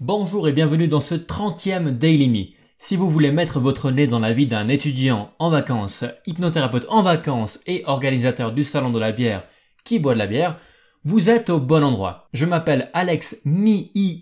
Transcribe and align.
Bonjour 0.00 0.46
et 0.46 0.52
bienvenue 0.52 0.86
dans 0.86 1.00
ce 1.00 1.16
30e 1.16 1.90
Daily 1.90 2.28
Me. 2.28 2.54
Si 2.78 2.94
vous 2.94 3.10
voulez 3.10 3.32
mettre 3.32 3.58
votre 3.58 3.90
nez 3.90 4.06
dans 4.06 4.20
la 4.20 4.32
vie 4.32 4.46
d'un 4.46 4.68
étudiant 4.68 5.32
en 5.40 5.50
vacances, 5.50 6.04
hypnothérapeute 6.24 6.86
en 6.88 7.02
vacances 7.02 7.58
et 7.66 7.82
organisateur 7.84 8.52
du 8.52 8.62
salon 8.62 8.90
de 8.90 9.00
la 9.00 9.10
bière 9.10 9.42
qui 9.82 9.98
boit 9.98 10.14
de 10.14 10.20
la 10.20 10.28
bière, 10.28 10.56
vous 11.02 11.30
êtes 11.30 11.50
au 11.50 11.58
bon 11.58 11.82
endroit. 11.82 12.28
Je 12.32 12.46
m'appelle 12.46 12.90
Alex 12.94 13.42
Mi 13.44 13.90
I 13.96 14.20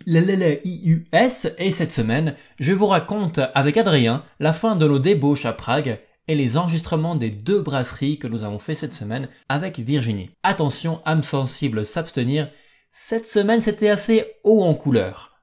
S 1.12 1.54
et 1.58 1.70
cette 1.70 1.92
semaine, 1.92 2.34
je 2.58 2.72
vous 2.72 2.86
raconte 2.86 3.40
avec 3.52 3.76
Adrien 3.76 4.24
la 4.40 4.54
fin 4.54 4.76
de 4.76 4.88
nos 4.88 4.98
débauches 4.98 5.44
à 5.44 5.52
Prague 5.52 6.00
et 6.26 6.34
les 6.34 6.56
enregistrements 6.56 7.16
des 7.16 7.28
deux 7.28 7.60
brasseries 7.60 8.18
que 8.18 8.28
nous 8.28 8.44
avons 8.44 8.58
fait 8.58 8.74
cette 8.74 8.94
semaine 8.94 9.28
avec 9.50 9.78
Virginie. 9.78 10.30
Attention, 10.42 11.02
âme 11.04 11.22
sensible 11.22 11.84
s'abstenir. 11.84 12.48
Cette 12.92 13.26
semaine, 13.26 13.60
c'était 13.60 13.90
assez 13.90 14.24
haut 14.42 14.64
en 14.64 14.72
couleur. 14.72 15.35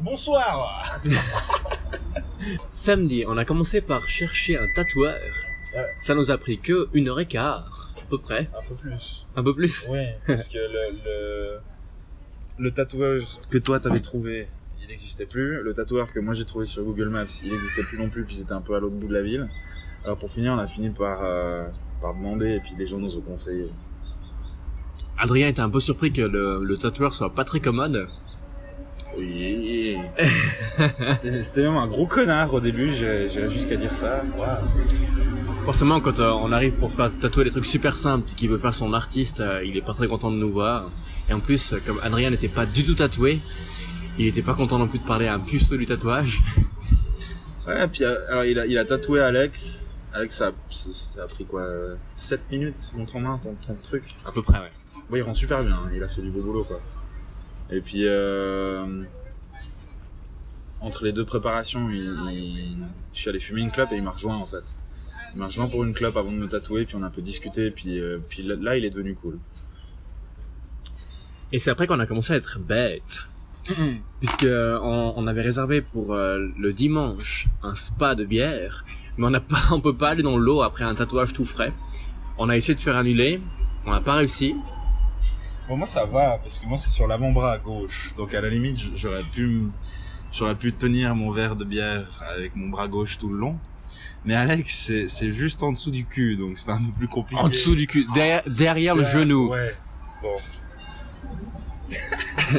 Bonsoir 0.00 1.00
Samedi, 2.70 3.24
on 3.26 3.36
a 3.36 3.44
commencé 3.44 3.80
par 3.80 4.08
chercher 4.08 4.58
un 4.58 4.66
tatoueur. 4.74 5.18
Ouais. 5.74 5.84
Ça 6.00 6.14
nous 6.14 6.30
a 6.30 6.38
pris 6.38 6.58
que 6.58 6.88
une 6.92 7.08
heure 7.08 7.20
et 7.20 7.26
quart, 7.26 7.92
à 7.96 8.08
peu 8.08 8.18
près. 8.18 8.48
Un 8.56 8.68
peu 8.68 8.74
plus. 8.74 9.26
Un 9.36 9.42
peu 9.42 9.54
plus. 9.54 9.86
Oui, 9.90 10.04
parce 10.26 10.48
que 10.48 10.58
le, 10.58 10.98
le, 11.04 11.58
le 12.58 12.70
tatoueur 12.70 13.22
que 13.50 13.58
toi 13.58 13.80
t'avais 13.80 14.00
trouvé, 14.00 14.48
il 14.80 14.88
n'existait 14.88 15.26
plus. 15.26 15.62
Le 15.62 15.74
tatoueur 15.74 16.10
que 16.12 16.20
moi 16.20 16.34
j'ai 16.34 16.44
trouvé 16.44 16.64
sur 16.64 16.84
Google 16.84 17.08
Maps, 17.08 17.26
il 17.42 17.52
n'existait 17.52 17.82
plus 17.82 17.98
non 17.98 18.08
plus, 18.08 18.24
puis 18.24 18.36
c'était 18.36 18.52
un 18.52 18.62
peu 18.62 18.74
à 18.74 18.80
l'autre 18.80 18.98
bout 18.98 19.08
de 19.08 19.14
la 19.14 19.22
ville. 19.22 19.48
Alors 20.04 20.18
pour 20.18 20.30
finir, 20.30 20.52
on 20.52 20.58
a 20.58 20.66
fini 20.66 20.90
par, 20.90 21.20
euh, 21.22 21.66
par 22.00 22.14
demander, 22.14 22.54
et 22.54 22.60
puis 22.60 22.72
les 22.78 22.86
gens 22.86 22.98
nous 22.98 23.16
ont 23.18 23.22
conseillé. 23.22 23.68
Adrien 25.18 25.48
était 25.48 25.60
un 25.60 25.70
peu 25.70 25.80
surpris 25.80 26.12
que 26.12 26.22
le, 26.22 26.62
le 26.64 26.76
tatoueur 26.76 27.14
soit 27.14 27.34
pas 27.34 27.44
très 27.44 27.60
commode. 27.60 28.06
Oui. 29.16 29.96
C'était 31.42 31.62
même 31.62 31.76
un 31.76 31.86
gros 31.86 32.06
connard 32.06 32.52
au 32.54 32.60
début, 32.60 32.92
j'irais 32.94 33.50
jusqu'à 33.50 33.76
dire 33.76 33.94
ça. 33.94 34.22
Forcément, 35.64 36.00
quand 36.00 36.18
euh, 36.20 36.30
on 36.30 36.52
arrive 36.52 36.72
pour 36.72 36.92
faire 36.92 37.10
tatouer 37.20 37.44
des 37.44 37.50
trucs 37.50 37.66
super 37.66 37.94
simples, 37.96 38.28
qu'il 38.36 38.48
veut 38.48 38.58
faire 38.58 38.72
son 38.74 38.92
artiste, 38.94 39.40
euh, 39.40 39.62
il 39.64 39.76
est 39.76 39.82
pas 39.82 39.92
très 39.92 40.08
content 40.08 40.30
de 40.30 40.36
nous 40.36 40.50
voir. 40.52 40.90
Et 41.28 41.32
en 41.34 41.40
plus, 41.40 41.72
euh, 41.72 41.80
comme 41.84 41.98
Adrien 42.02 42.30
n'était 42.30 42.48
pas 42.48 42.64
du 42.64 42.84
tout 42.84 42.94
tatoué, 42.94 43.38
il 44.18 44.26
était 44.26 44.42
pas 44.42 44.54
content 44.54 44.78
non 44.78 44.88
plus 44.88 44.98
de 44.98 45.04
parler 45.04 45.26
à 45.26 45.34
un 45.34 45.40
puceau 45.40 45.76
du 45.76 45.84
tatouage. 45.84 46.42
Ouais, 47.66 47.86
puis 47.88 48.04
euh, 48.04 48.16
alors 48.30 48.44
il 48.44 48.58
a, 48.58 48.66
il 48.66 48.78
a 48.78 48.84
tatoué 48.84 49.20
Alex. 49.20 50.00
Alex, 50.14 50.36
ça, 50.38 50.46
a- 50.48 50.52
ça 50.70 50.88
ça 50.92 51.22
a 51.24 51.26
pris 51.26 51.44
quoi 51.44 51.66
7 52.14 52.40
minutes, 52.50 52.92
montre 52.96 53.16
en 53.16 53.20
main, 53.20 53.38
ton, 53.42 53.54
ton 53.66 53.76
truc. 53.82 54.04
À 54.26 54.32
peu 54.32 54.40
près, 54.42 54.58
ouais. 54.58 54.70
Ouais, 55.10 55.20
il 55.20 55.22
rend 55.22 55.34
super 55.34 55.62
bien, 55.64 55.74
hein. 55.74 55.90
il 55.94 56.02
a 56.02 56.08
fait 56.08 56.22
du 56.22 56.30
beau 56.30 56.42
boulot 56.42 56.64
quoi. 56.64 56.80
Et 57.70 57.80
puis 57.80 58.02
euh, 58.06 59.02
entre 60.80 61.04
les 61.04 61.12
deux 61.12 61.24
préparations, 61.24 61.88
il, 61.90 62.14
il- 62.30 62.78
je 63.14 63.20
suis 63.20 63.28
allé 63.30 63.40
fumer 63.40 63.60
une 63.62 63.70
clope 63.70 63.90
et 63.92 63.96
il 63.96 64.02
m'a 64.02 64.10
rejoint 64.10 64.36
en 64.36 64.46
fait. 64.46 64.74
Il 65.34 65.38
m'a 65.40 65.46
rejoint 65.46 65.68
pour 65.68 65.82
une 65.84 65.92
clope 65.94 66.16
avant 66.16 66.30
de 66.32 66.36
me 66.36 66.46
tatouer, 66.48 66.84
puis 66.84 66.96
on 66.96 67.02
a 67.02 67.06
un 67.06 67.10
peu 67.10 67.20
discuté, 67.22 67.70
puis 67.70 68.00
euh, 68.00 68.18
puis 68.28 68.42
là, 68.42 68.76
il 68.76 68.84
est 68.84 68.90
devenu 68.90 69.14
cool. 69.14 69.38
Et 71.52 71.58
c'est 71.58 71.70
après 71.70 71.86
qu'on 71.86 71.98
a 72.00 72.06
commencé 72.06 72.32
à 72.32 72.36
être 72.36 72.58
bête. 72.58 73.24
Puisque 74.20 74.44
euh, 74.44 74.78
on, 74.82 75.12
on 75.16 75.26
avait 75.26 75.42
réservé 75.42 75.82
pour 75.82 76.14
euh, 76.14 76.38
le 76.58 76.72
dimanche 76.72 77.48
un 77.62 77.74
spa 77.74 78.14
de 78.14 78.24
bière, 78.24 78.84
mais 79.18 79.26
on 79.26 79.30
n'a 79.30 79.40
pas, 79.40 79.58
on 79.72 79.80
peut 79.80 79.96
pas 79.96 80.10
aller 80.10 80.22
dans 80.22 80.38
l'eau 80.38 80.62
après 80.62 80.84
un 80.84 80.94
tatouage 80.94 81.32
tout 81.32 81.44
frais. 81.44 81.72
On 82.38 82.48
a 82.48 82.56
essayé 82.56 82.74
de 82.74 82.80
faire 82.80 82.96
annuler, 82.96 83.40
on 83.84 83.90
n'a 83.92 84.00
pas 84.00 84.14
réussi. 84.14 84.54
Bon 85.68 85.76
moi 85.76 85.86
ça 85.86 86.06
va 86.06 86.38
parce 86.38 86.58
que 86.58 86.66
moi 86.66 86.78
c'est 86.78 86.88
sur 86.88 87.06
l'avant-bras 87.06 87.58
gauche, 87.58 88.14
donc 88.16 88.32
à 88.32 88.40
la 88.40 88.48
limite 88.48 88.78
j'aurais 88.96 89.22
pu 89.22 89.64
j'aurais 90.32 90.54
pu 90.54 90.72
tenir 90.72 91.14
mon 91.14 91.30
verre 91.30 91.56
de 91.56 91.64
bière 91.64 92.08
avec 92.34 92.56
mon 92.56 92.68
bras 92.70 92.88
gauche 92.88 93.18
tout 93.18 93.28
le 93.28 93.38
long. 93.38 93.58
Mais 94.24 94.34
Alex 94.34 94.74
c'est 94.86 95.08
c'est 95.08 95.32
juste 95.32 95.62
en 95.62 95.72
dessous 95.72 95.90
du 95.90 96.06
cul, 96.06 96.36
donc 96.36 96.56
c'est 96.56 96.70
un 96.70 96.78
peu 96.78 96.92
plus 96.96 97.08
compliqué. 97.08 97.42
En 97.42 97.48
dessous 97.50 97.74
du 97.74 97.86
cul, 97.86 98.06
derrière, 98.14 98.42
derrière 98.46 98.94
le 98.94 99.04
genou. 99.04 99.50
Ouais. 99.50 99.74
Bon. 100.22 100.36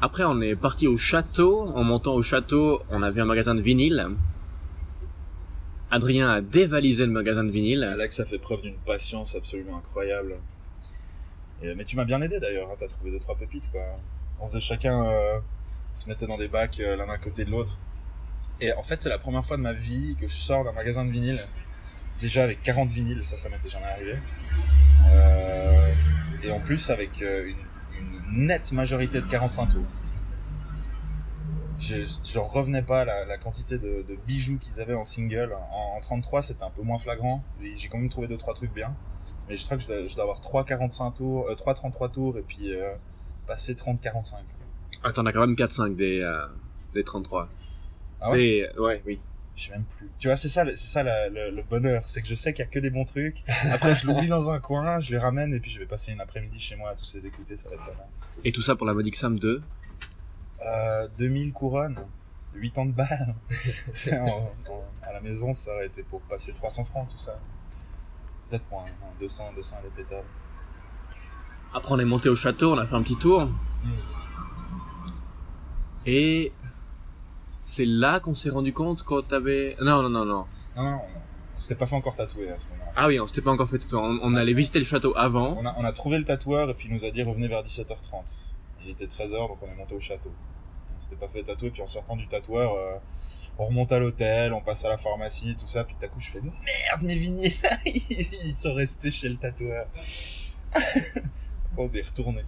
Après, 0.00 0.24
on 0.24 0.40
est 0.40 0.56
parti 0.56 0.88
au 0.88 0.96
château. 0.96 1.72
En 1.76 1.84
montant 1.84 2.14
au 2.14 2.22
château, 2.22 2.82
on 2.90 3.02
avait 3.04 3.20
un 3.20 3.24
magasin 3.24 3.54
de 3.54 3.62
vinyle. 3.62 4.08
Adrien 5.92 6.28
a 6.28 6.40
dévalisé 6.40 7.06
le 7.06 7.12
magasin 7.12 7.44
de 7.44 7.50
vinyle. 7.50 7.84
Alex 7.84 8.18
a 8.18 8.24
fait 8.24 8.38
preuve 8.38 8.62
d'une 8.62 8.78
patience 8.84 9.36
absolument 9.36 9.76
incroyable. 9.76 10.38
Et, 11.62 11.74
mais 11.74 11.84
tu 11.84 11.96
m'as 11.96 12.04
bien 12.04 12.20
aidé 12.20 12.40
d'ailleurs, 12.40 12.70
hein, 12.70 12.74
t'as 12.78 12.88
trouvé 12.88 13.10
deux 13.10 13.20
trois 13.20 13.36
pépites 13.36 13.70
quoi. 13.70 13.82
On 14.40 14.46
faisait 14.48 14.60
chacun 14.60 15.04
euh, 15.04 15.40
se 15.94 16.08
mettait 16.08 16.26
dans 16.26 16.36
des 16.38 16.48
bacs 16.48 16.80
euh, 16.80 16.96
l'un 16.96 17.06
d'un 17.06 17.18
côté 17.18 17.44
de 17.44 17.50
l'autre. 17.50 17.78
Et 18.60 18.72
en 18.74 18.82
fait 18.82 19.00
c'est 19.02 19.08
la 19.08 19.18
première 19.18 19.44
fois 19.44 19.56
de 19.56 19.62
ma 19.62 19.72
vie 19.72 20.16
que 20.20 20.28
je 20.28 20.34
sors 20.34 20.64
d'un 20.64 20.72
magasin 20.72 21.04
de 21.04 21.10
vinyle, 21.10 21.40
déjà 22.20 22.44
avec 22.44 22.62
40 22.62 22.90
vinyles, 22.90 23.24
ça 23.24 23.36
ça 23.36 23.48
m'était 23.48 23.68
jamais 23.68 23.86
arrivé. 23.86 24.18
Euh, 25.06 25.92
et 26.42 26.50
en 26.50 26.60
plus 26.60 26.90
avec 26.90 27.22
euh, 27.22 27.48
une, 27.48 28.46
nette 28.46 28.72
majorité 28.72 29.20
de 29.20 29.26
45 29.26 29.66
tours. 29.66 29.84
Je, 31.78 31.96
je 32.24 32.38
revenais 32.38 32.82
pas 32.82 33.04
la, 33.04 33.24
la 33.26 33.36
quantité 33.36 33.78
de, 33.78 34.04
bijoux 34.26 34.56
qu'ils 34.58 34.80
avaient 34.80 34.94
en 34.94 35.04
single. 35.04 35.52
En, 35.52 35.96
en 35.96 36.00
33, 36.00 36.42
c'était 36.42 36.62
un 36.62 36.70
peu 36.70 36.82
moins 36.82 36.98
flagrant. 36.98 37.42
J'ai 37.76 37.88
quand 37.88 37.98
même 37.98 38.08
trouvé 38.08 38.28
deux 38.28 38.38
trois 38.38 38.54
trucs 38.54 38.72
bien. 38.72 38.94
Mais 39.52 39.58
je 39.58 39.64
crois 39.66 39.76
que 39.76 39.82
je 39.82 39.88
dois, 39.88 40.06
je 40.06 40.14
dois 40.14 40.22
avoir 40.22 40.40
3 40.40 40.64
45 40.64 41.10
tours, 41.12 41.46
euh, 41.50 41.54
3 41.54 41.74
33 41.74 42.08
tours 42.08 42.38
et 42.38 42.42
puis 42.42 42.72
euh, 42.72 42.94
passer 43.46 43.74
30 43.74 44.00
45. 44.00 44.38
quoi. 44.38 44.46
Ah, 45.04 45.12
t'en 45.12 45.26
as 45.26 45.32
quand 45.32 45.40
même 45.46 45.54
4-5 45.54 45.94
des, 45.94 46.20
euh, 46.22 46.46
des 46.94 47.04
33. 47.04 47.50
Ah 48.22 48.30
ouais? 48.30 48.38
Des- 48.38 48.78
ouais, 48.80 49.02
oui. 49.04 49.20
Je 49.54 49.64
sais 49.64 49.70
même 49.72 49.84
plus. 49.98 50.08
Tu 50.18 50.28
vois, 50.28 50.36
c'est 50.38 50.48
ça, 50.48 50.64
c'est 50.64 50.76
ça 50.78 51.02
la- 51.02 51.28
le, 51.28 51.50
le 51.54 51.62
bonheur, 51.64 52.04
c'est 52.06 52.22
que 52.22 52.28
je 52.28 52.34
sais 52.34 52.54
qu'il 52.54 52.64
y 52.64 52.66
a 52.66 52.70
que 52.70 52.78
des 52.78 52.88
bons 52.88 53.04
trucs. 53.04 53.44
Après, 53.70 53.94
je 53.94 54.06
l'oublie 54.06 54.28
dans 54.28 54.50
un 54.50 54.58
coin, 54.58 55.00
je 55.00 55.10
les 55.10 55.18
ramène 55.18 55.52
et 55.52 55.60
puis 55.60 55.70
je 55.70 55.78
vais 55.80 55.84
passer 55.84 56.12
une 56.12 56.20
après-midi 56.22 56.58
chez 56.58 56.76
moi 56.76 56.88
à 56.88 56.94
tous 56.94 57.12
les 57.12 57.26
écouter, 57.26 57.58
ça 57.58 57.68
va 57.68 57.74
être 57.74 57.84
pas 57.84 57.92
mal. 57.94 58.06
Et 58.44 58.52
tout 58.52 58.62
ça 58.62 58.74
pour 58.74 58.86
la 58.86 58.94
modique 58.94 59.16
somme 59.16 59.38
de? 59.38 59.60
Euh, 60.66 61.08
2000 61.18 61.52
couronnes, 61.52 61.98
8 62.54 62.78
ans 62.78 62.86
de 62.86 62.92
balle. 62.92 63.34
C'est 63.92 64.18
en- 64.18 64.26
en- 64.26 64.84
à 65.02 65.12
la 65.12 65.20
maison, 65.20 65.52
ça 65.52 65.74
aurait 65.74 65.86
été 65.86 66.02
pour 66.04 66.22
passer 66.22 66.54
300 66.54 66.84
francs, 66.84 67.08
tout 67.10 67.18
ça. 67.18 67.38
Peut-être 68.52 68.70
moins, 68.70 68.84
hein, 68.84 69.06
200, 69.18 69.44
200 69.56 69.76
à 69.78 69.82
les 69.82 69.88
pétales. 69.88 70.24
Après, 71.72 71.94
on 71.94 71.98
est 71.98 72.04
monté 72.04 72.28
au 72.28 72.36
château, 72.36 72.74
on 72.74 72.76
a 72.76 72.86
fait 72.86 72.94
un 72.94 73.02
petit 73.02 73.16
tour. 73.16 73.48
Et 76.04 76.52
c'est 77.62 77.86
là 77.86 78.20
qu'on 78.20 78.34
s'est 78.34 78.50
rendu 78.50 78.74
compte 78.74 79.04
qu'on 79.04 79.22
t'avait... 79.22 79.74
Non, 79.80 80.02
non, 80.02 80.10
non, 80.10 80.26
non. 80.26 80.44
Non, 80.76 80.82
non, 80.82 81.00
on, 81.56 81.60
s'était 81.60 81.76
pas 81.76 81.86
fait 81.86 81.96
encore 81.96 82.14
tatouer 82.14 82.50
à 82.50 82.58
ce 82.58 82.66
moment-là. 82.68 82.92
Ah 82.94 83.08
oui, 83.08 83.18
on 83.20 83.26
s'était 83.26 83.40
pas 83.40 83.52
encore 83.52 83.70
fait 83.70 83.78
tout. 83.78 83.96
On, 83.96 84.18
on 84.20 84.34
allait 84.34 84.52
visiter 84.52 84.78
le 84.80 84.84
château 84.84 85.14
avant. 85.16 85.54
On 85.56 85.64
a, 85.64 85.74
on 85.78 85.84
a 85.84 85.92
trouvé 85.92 86.18
le 86.18 86.24
tatoueur 86.24 86.68
et 86.68 86.74
puis 86.74 86.88
il 86.88 86.92
nous 86.92 87.06
a 87.06 87.10
dit 87.10 87.22
revenez 87.22 87.48
vers 87.48 87.62
17h30. 87.62 88.52
Il 88.84 88.90
était 88.90 89.06
13h 89.06 89.48
donc 89.48 89.56
on 89.62 89.66
est 89.66 89.76
monté 89.76 89.94
au 89.94 90.00
château. 90.00 90.30
On 90.94 90.98
s'était 90.98 91.16
pas 91.16 91.28
fait 91.28 91.42
tatouer 91.42 91.70
puis 91.70 91.82
en 91.82 91.86
sortant 91.86 92.16
du 92.16 92.26
tatoueur, 92.28 92.74
euh, 92.74 92.98
on 93.58 93.66
remonte 93.66 93.92
à 93.92 93.98
l'hôtel, 93.98 94.52
on 94.52 94.60
passe 94.60 94.84
à 94.84 94.88
la 94.88 94.96
pharmacie, 94.96 95.56
tout 95.58 95.66
ça, 95.66 95.84
puis 95.84 95.94
tout 95.98 96.04
à 96.04 96.08
coup 96.08 96.20
je 96.20 96.30
fais 96.30 96.40
merde 96.40 97.02
mes 97.02 97.14
vinyles, 97.14 97.52
ils 97.86 98.54
sont 98.54 98.74
restés 98.74 99.10
chez 99.10 99.28
le 99.28 99.36
tatoueur. 99.36 99.86
on 101.76 101.90
est 101.92 102.06
retourné. 102.06 102.42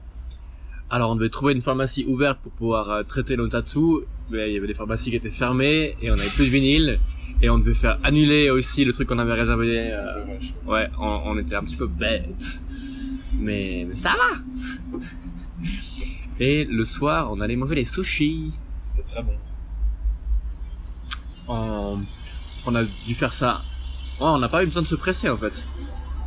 Alors, 0.90 1.10
on 1.10 1.16
devait 1.16 1.30
trouver 1.30 1.54
une 1.54 1.62
pharmacie 1.62 2.04
ouverte 2.06 2.40
pour 2.40 2.52
pouvoir 2.52 2.90
euh, 2.90 3.02
traiter 3.02 3.36
nos 3.36 3.48
tatous. 3.48 4.04
Mais 4.30 4.50
il 4.50 4.54
y 4.54 4.58
avait 4.58 4.66
des 4.66 4.74
pharmacies 4.74 5.10
qui 5.10 5.16
étaient 5.16 5.30
fermées 5.30 5.96
et 6.00 6.10
on 6.10 6.14
avait 6.14 6.28
plus 6.28 6.46
de 6.46 6.50
vinyle. 6.50 7.00
Et 7.42 7.50
on 7.50 7.58
devait 7.58 7.74
faire 7.74 7.98
annuler 8.04 8.50
aussi 8.50 8.84
le 8.84 8.92
truc 8.92 9.08
qu'on 9.08 9.18
avait 9.18 9.32
réservé. 9.32 9.90
Euh. 9.92 10.24
Ouais, 10.66 10.88
on, 10.98 11.22
on 11.24 11.38
était 11.38 11.56
un 11.56 11.64
petit 11.64 11.76
peu 11.76 11.86
bête. 11.86 12.60
Mais, 13.32 13.86
mais 13.88 13.96
ça 13.96 14.10
va 14.10 14.98
Et 16.40 16.64
le 16.64 16.84
soir, 16.84 17.30
on 17.32 17.40
allait 17.40 17.56
manger 17.56 17.76
des 17.76 17.84
sushis. 17.84 18.52
C'était 18.82 19.02
très 19.02 19.22
bon. 19.22 19.32
On, 21.48 21.98
on 22.66 22.74
a 22.74 22.82
dû 22.84 23.14
faire 23.14 23.32
ça. 23.34 23.60
Ouais, 24.20 24.26
on 24.26 24.38
n'a 24.38 24.48
pas 24.48 24.62
eu 24.62 24.66
besoin 24.66 24.82
de 24.82 24.86
se 24.86 24.94
presser 24.94 25.28
en 25.28 25.36
fait. 25.36 25.66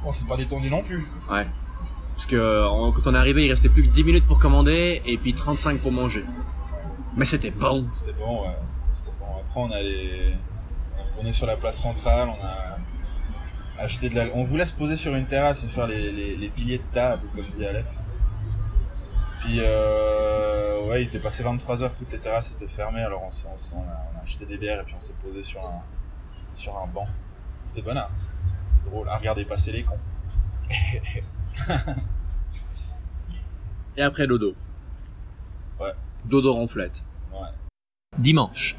Bon, 0.04 0.12
c'est 0.12 0.27
pas 0.27 0.38
détendu 0.38 0.69
non 0.69 0.83
plus. 0.83 1.07
Ouais. 1.30 1.48
Parce 2.15 2.25
que 2.27 2.65
on- 2.68 2.92
quand 2.92 3.07
on 3.07 3.13
est 3.15 3.18
arrivé, 3.18 3.45
il 3.45 3.50
restait 3.50 3.69
plus 3.69 3.83
que 3.83 3.89
10 3.89 4.04
minutes 4.04 4.25
pour 4.25 4.39
commander 4.39 5.01
et 5.06 5.18
puis 5.18 5.33
35 5.33 5.81
pour 5.81 5.92
manger. 5.92 6.24
Mais 7.15 7.25
c'était 7.25 7.51
bon. 7.51 7.88
C'était 7.94 8.13
bon, 8.13 8.44
ouais. 8.44 8.56
C'était 8.94 9.12
bon. 9.19 9.25
Après, 9.39 9.59
on 9.62 9.71
allait, 9.71 10.33
on 10.98 11.01
est 11.01 11.07
retourné 11.09 11.33
sur 11.33 11.48
la 11.48 11.57
place 11.57 11.81
centrale, 11.81 12.30
on 12.30 12.44
a 12.44 12.77
acheté 13.83 14.09
de 14.09 14.15
la, 14.15 14.25
on 14.33 14.44
voulait 14.44 14.65
se 14.65 14.74
poser 14.74 14.95
sur 14.95 15.13
une 15.15 15.25
terrasse 15.25 15.63
et 15.63 15.68
faire 15.68 15.88
les, 15.88 16.12
les, 16.12 16.36
les 16.36 16.50
piliers 16.50 16.77
de 16.80 16.83
table, 16.94 17.24
comme 17.36 17.44
dit 17.57 17.65
Alex. 17.65 18.04
Puis, 19.47 19.61
euh, 19.61 20.89
ouais, 20.89 21.03
il 21.03 21.07
était 21.07 21.19
passé 21.19 21.41
23 21.41 21.81
heures, 21.81 21.95
toutes 21.95 22.11
les 22.11 22.19
terrasses 22.19 22.51
étaient 22.51 22.67
fermées, 22.67 22.99
alors 22.99 23.21
on, 23.23 23.27
on, 23.27 23.77
on 23.77 23.88
a, 23.88 23.97
on 24.13 24.19
a 24.19 24.21
acheté 24.21 24.45
des 24.45 24.57
bières 24.57 24.81
et 24.81 24.83
puis 24.83 24.94
on 24.94 24.99
s'est 24.99 25.15
posé 25.23 25.41
sur 25.41 25.65
un, 25.65 25.81
sur 26.53 26.77
un 26.77 26.85
banc. 26.85 27.07
C'était 27.63 27.81
bon, 27.81 27.97
hein. 27.97 28.09
C'était 28.61 28.89
drôle 28.89 29.07
à 29.07 29.15
regarder 29.15 29.45
passer 29.45 29.71
les 29.71 29.83
cons. 29.83 29.99
Et 33.95 34.01
après 34.01 34.27
dodo. 34.27 34.53
dodo 36.25 36.53
ronflette. 36.53 37.05
Ouais. 37.31 37.47
Dimanche. 38.17 38.75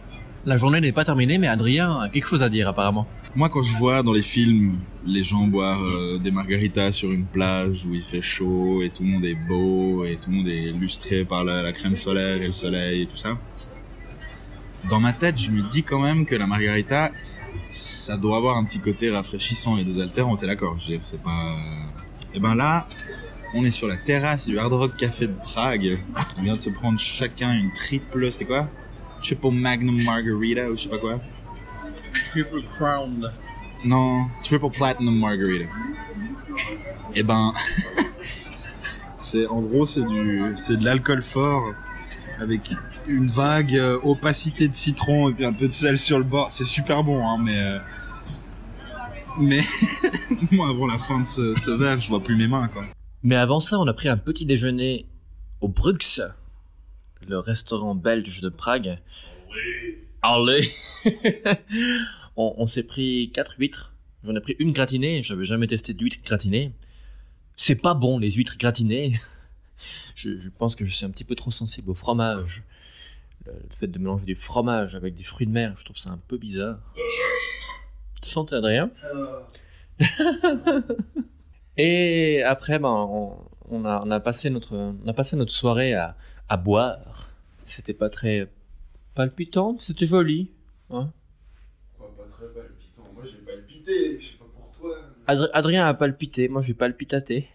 La 0.48 0.56
journée 0.56 0.80
n'est 0.80 0.92
pas 0.92 1.04
terminée, 1.04 1.36
mais 1.36 1.46
Adrien 1.46 2.00
a 2.00 2.08
quelque 2.08 2.26
chose 2.26 2.42
à 2.42 2.48
dire 2.48 2.66
apparemment. 2.68 3.06
Moi, 3.36 3.50
quand 3.50 3.62
je 3.62 3.76
vois 3.76 4.02
dans 4.02 4.14
les 4.14 4.22
films 4.22 4.78
les 5.04 5.22
gens 5.22 5.46
boire 5.46 5.78
euh, 5.78 6.16
des 6.16 6.30
margaritas 6.30 6.90
sur 6.90 7.12
une 7.12 7.26
plage 7.26 7.84
où 7.84 7.92
il 7.92 8.00
fait 8.00 8.22
chaud 8.22 8.80
et 8.80 8.88
tout 8.88 9.02
le 9.02 9.10
monde 9.10 9.26
est 9.26 9.36
beau 9.46 10.06
et 10.06 10.16
tout 10.16 10.30
le 10.30 10.36
monde 10.36 10.48
est 10.48 10.72
lustré 10.72 11.26
par 11.26 11.44
la, 11.44 11.70
crème 11.72 11.98
solaire 11.98 12.40
et 12.40 12.46
le 12.46 12.52
soleil 12.52 13.02
et 13.02 13.06
tout 13.06 13.18
ça, 13.18 13.36
dans 14.88 15.00
ma 15.00 15.12
tête, 15.12 15.38
je 15.38 15.50
me 15.50 15.68
dis 15.68 15.82
quand 15.82 16.00
même 16.00 16.24
que 16.24 16.34
la 16.34 16.46
margarita, 16.46 17.10
ça 17.68 18.16
doit 18.16 18.38
avoir 18.38 18.56
un 18.56 18.64
petit 18.64 18.80
côté 18.80 19.10
rafraîchissant 19.10 19.76
et 19.76 19.84
désaltérant. 19.84 20.34
T'es 20.38 20.46
d'accord 20.46 20.78
Je 20.78 20.84
veux 20.86 20.92
dire, 20.92 21.04
c'est 21.04 21.22
pas. 21.22 21.56
Et 22.32 22.40
ben 22.40 22.54
là, 22.54 22.88
on 23.52 23.66
est 23.66 23.70
sur 23.70 23.86
la 23.86 23.98
terrasse 23.98 24.48
du 24.48 24.58
Hard 24.58 24.72
Rock 24.72 24.96
Café 24.96 25.26
de 25.26 25.36
Prague. 25.42 25.98
On 26.38 26.42
vient 26.42 26.54
de 26.54 26.60
se 26.60 26.70
prendre 26.70 26.98
chacun 26.98 27.52
une 27.52 27.70
triple. 27.70 28.32
C'était 28.32 28.46
quoi? 28.46 28.70
Triple 29.22 29.50
Magnum 29.52 30.02
Margarita 30.04 30.70
ou 30.70 30.76
je 30.76 30.82
sais 30.82 30.88
pas 30.88 30.98
quoi. 30.98 31.20
Triple 32.12 32.62
crowned. 32.70 33.30
Non, 33.84 34.26
triple 34.42 34.70
platinum 34.70 35.18
margarita. 35.18 35.66
Eh 37.14 37.22
ben, 37.22 37.52
c'est 39.16 39.46
en 39.46 39.60
gros 39.60 39.86
c'est 39.86 40.04
du 40.04 40.52
c'est 40.56 40.78
de 40.78 40.84
l'alcool 40.84 41.22
fort 41.22 41.72
avec 42.40 42.70
une 43.06 43.26
vague 43.26 43.74
euh, 43.74 43.98
opacité 44.02 44.68
de 44.68 44.74
citron 44.74 45.30
et 45.30 45.32
puis 45.32 45.44
un 45.44 45.52
peu 45.52 45.66
de 45.66 45.72
sel 45.72 45.98
sur 45.98 46.18
le 46.18 46.24
bord. 46.24 46.50
C'est 46.50 46.64
super 46.64 47.04
bon, 47.04 47.26
hein, 47.26 47.38
mais 47.40 47.56
euh, 47.56 47.78
mais 49.40 49.60
moi 50.50 50.68
avant 50.68 50.86
la 50.86 50.98
fin 50.98 51.20
de 51.20 51.26
ce, 51.26 51.54
ce 51.54 51.70
verre, 51.70 52.00
je 52.00 52.08
vois 52.08 52.22
plus 52.22 52.36
mes 52.36 52.48
mains 52.48 52.68
quoi. 52.68 52.84
Mais 53.22 53.36
avant 53.36 53.60
ça, 53.60 53.78
on 53.78 53.86
a 53.86 53.94
pris 53.94 54.08
un 54.08 54.16
petit 54.16 54.44
déjeuner 54.46 55.06
au 55.60 55.68
Brux, 55.68 56.20
le 57.28 57.38
restaurant 57.38 57.94
belge 57.94 58.40
de 58.40 58.48
Prague. 58.48 58.98
Allez 60.22 60.68
On, 62.36 62.54
on 62.56 62.66
s'est 62.66 62.82
pris 62.82 63.30
quatre 63.32 63.54
huîtres. 63.58 63.94
J'en 64.24 64.34
ai 64.34 64.40
pris 64.40 64.56
une 64.58 64.72
gratinée. 64.72 65.22
J'avais 65.22 65.44
jamais 65.44 65.66
testé 65.66 65.94
d'huîtres 65.94 66.22
gratinées. 66.24 66.72
C'est 67.56 67.80
pas 67.80 67.94
bon 67.94 68.18
les 68.18 68.30
huîtres 68.30 68.58
gratinées. 68.58 69.14
Je, 70.16 70.40
je 70.40 70.48
pense 70.48 70.74
que 70.74 70.84
je 70.84 70.92
suis 70.92 71.06
un 71.06 71.10
petit 71.10 71.22
peu 71.22 71.36
trop 71.36 71.52
sensible 71.52 71.90
au 71.90 71.94
fromage. 71.94 72.64
Le, 73.46 73.52
le 73.52 73.76
fait 73.76 73.86
de 73.86 73.96
mélanger 74.00 74.24
du 74.26 74.34
fromage 74.34 74.96
avec 74.96 75.14
des 75.14 75.22
fruits 75.22 75.46
de 75.46 75.52
mer, 75.52 75.74
je 75.78 75.84
trouve 75.84 75.96
ça 75.96 76.10
un 76.10 76.18
peu 76.26 76.36
bizarre. 76.36 76.80
Santé 78.20 78.56
Adrien. 78.56 78.90
Et 81.76 82.42
après, 82.42 82.80
ben, 82.80 82.88
on, 82.88 83.38
on 83.70 83.84
a, 83.84 84.02
on 84.04 84.10
a 84.10 84.18
passé 84.18 84.50
notre, 84.50 84.76
on 84.76 85.06
a 85.06 85.12
passé 85.12 85.36
notre 85.36 85.52
soirée 85.52 85.94
à, 85.94 86.16
à 86.48 86.56
boire. 86.56 87.32
C'était 87.64 87.94
pas 87.94 88.08
très 88.08 88.48
palpitant, 89.14 89.76
c'était 89.78 90.06
joli. 90.06 90.50
Hein 90.90 91.10
Quoi, 91.98 92.14
pas 92.16 92.24
très 92.30 92.46
palpitant. 92.46 93.02
Moi 93.14 93.24
j'ai 93.24 93.38
palpité, 93.38 94.20
je 94.20 94.26
sais 94.26 94.38
pas 94.38 94.44
pour 94.54 94.70
toi. 94.78 94.96
Adri- 95.26 95.50
Adrien 95.52 95.86
a 95.86 95.94
palpité, 95.94 96.48
moi 96.48 96.62
j'ai 96.62 96.74
palpitaté. 96.74 97.48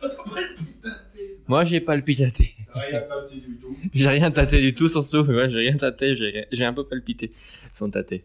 Toi 0.00 0.08
t'as 0.08 0.30
palpitaté. 0.34 1.40
Moi 1.46 1.64
j'ai 1.64 1.80
palpitaté. 1.80 2.54
Rien 2.74 3.00
tâté 3.02 3.36
du 3.36 3.56
tout. 3.58 3.76
J'ai 3.92 4.08
rien 4.08 4.30
tâté 4.30 4.60
du 4.62 4.72
tout, 4.74 4.88
surtout. 4.88 5.24
Ouais, 5.26 5.50
j'ai 5.50 5.58
rien 5.58 5.76
tâté, 5.76 6.16
j'ai, 6.16 6.46
j'ai 6.50 6.64
un 6.64 6.72
peu 6.72 6.86
palpité 6.86 7.30
sans 7.72 7.90
tâter. 7.90 8.24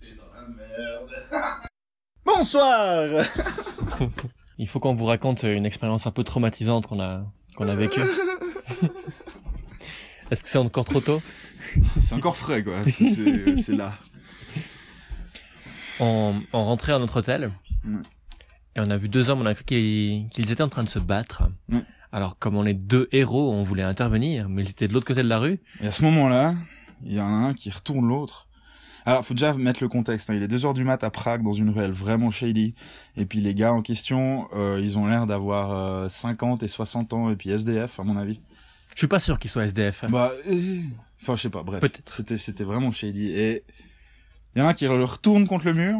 T'es 0.00 0.06
dans 0.14 0.32
la 0.32 0.46
merde. 0.46 1.10
Bonsoir 2.24 3.24
Il 4.58 4.68
faut 4.68 4.78
qu'on 4.78 4.94
vous 4.94 5.06
raconte 5.06 5.42
une 5.42 5.66
expérience 5.66 6.06
un 6.06 6.12
peu 6.12 6.22
traumatisante 6.22 6.86
qu'on 6.86 7.00
a, 7.00 7.24
qu'on 7.56 7.68
a 7.68 7.74
vécue. 7.74 8.00
Est-ce 10.30 10.42
que 10.42 10.48
c'est 10.48 10.58
encore 10.58 10.84
trop 10.84 11.00
tôt? 11.00 11.20
C'est 12.00 12.14
encore 12.14 12.36
frais 12.36 12.62
quoi, 12.62 12.84
C'est- 12.86 13.68
là. 13.76 13.98
on, 16.00 16.34
on 16.52 16.64
rentrait 16.64 16.92
à 16.92 16.98
notre 16.98 17.18
hôtel 17.18 17.52
Ouais. 17.84 18.00
et 18.76 18.80
on 18.80 18.90
a 18.90 18.96
vu 18.96 19.08
deux 19.08 19.28
hommes, 19.30 19.40
on 19.42 19.46
a 19.46 19.54
cru 19.54 19.64
qu'ils 19.64 20.50
étaient 20.50 20.62
en 20.62 20.68
train 20.68 20.84
de 20.84 20.88
se 20.88 20.98
battre. 20.98 21.42
Ouais. 21.70 21.82
Alors 22.12 22.38
comme 22.38 22.56
on 22.56 22.64
est 22.64 22.74
deux 22.74 23.08
héros, 23.12 23.52
on 23.52 23.62
voulait 23.62 23.82
intervenir, 23.82 24.48
mais 24.48 24.62
ils 24.62 24.70
étaient 24.70 24.88
de 24.88 24.92
l'autre 24.94 25.06
côté 25.06 25.22
de 25.22 25.28
la 25.28 25.38
rue. 25.38 25.60
Et 25.82 25.86
à 25.86 25.92
ce 25.92 26.02
moment-là, 26.04 26.54
il 27.02 27.12
y 27.12 27.20
en 27.20 27.26
a 27.26 27.28
un 27.48 27.54
qui 27.54 27.70
retourne 27.70 28.08
l'autre. 28.08 28.48
Alors, 29.06 29.22
faut 29.22 29.34
déjà 29.34 29.52
mettre 29.52 29.82
le 29.82 29.90
contexte. 29.90 30.30
hein. 30.30 30.34
Il 30.34 30.42
est 30.42 30.48
2 30.48 30.64
heures 30.64 30.72
du 30.72 30.82
mat 30.82 31.04
à 31.04 31.10
Prague, 31.10 31.42
dans 31.42 31.52
une 31.52 31.68
ruelle 31.68 31.90
vraiment 31.92 32.30
shady. 32.30 32.74
Et 33.18 33.26
puis 33.26 33.40
les 33.40 33.52
gars 33.54 33.70
en 33.74 33.82
question, 33.82 34.48
euh, 34.54 34.80
ils 34.82 34.96
ont 34.98 35.06
l'air 35.06 35.26
d'avoir 35.26 35.72
euh, 35.72 36.08
50 36.08 36.62
et 36.62 36.68
60 36.68 37.12
ans, 37.12 37.28
et 37.28 37.36
puis 37.36 37.50
SDF, 37.50 38.00
à 38.00 38.04
mon 38.04 38.16
avis. 38.16 38.40
Je 38.94 39.00
suis 39.00 39.06
pas 39.08 39.18
sûr 39.18 39.38
qu'ils 39.38 39.50
soient 39.50 39.64
SDF. 39.64 40.04
Bah, 40.08 40.32
euh, 40.48 40.78
enfin, 41.22 41.36
je 41.36 41.42
sais 41.42 41.50
pas, 41.50 41.62
bref. 41.62 41.80
Peut-être. 41.80 42.12
C'était, 42.12 42.38
c'était 42.38 42.64
vraiment 42.64 42.90
shady. 42.90 43.30
Et 43.32 43.64
il 44.54 44.60
y 44.60 44.62
en 44.62 44.66
a 44.66 44.70
un 44.70 44.74
qui 44.74 44.84
le 44.86 45.04
retourne 45.04 45.46
contre 45.46 45.66
le 45.66 45.74
mur, 45.74 45.98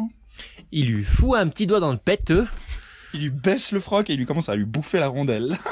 Il 0.71 0.87
lui 0.87 1.03
fout 1.03 1.37
un 1.37 1.47
petit 1.47 1.67
doigt 1.67 1.79
dans 1.79 1.91
le 1.91 1.97
pèteux. 1.97 2.47
il 3.13 3.21
lui 3.21 3.29
baisse 3.29 3.71
le 3.71 3.79
froc 3.79 4.09
et 4.09 4.13
il 4.13 4.17
lui 4.19 4.25
commence 4.25 4.49
à 4.49 4.55
lui 4.55 4.65
bouffer 4.65 4.99
la 4.99 5.07
rondelle. 5.07 5.55